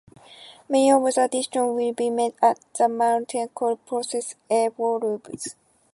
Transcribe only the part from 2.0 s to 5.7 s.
made as the Mountain Accord process evolves.